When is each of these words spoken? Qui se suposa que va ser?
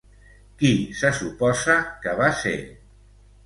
Qui 0.61 0.71
se 1.03 1.11
suposa 1.19 1.77
que 2.07 2.19
va 2.23 2.33
ser? 2.43 2.59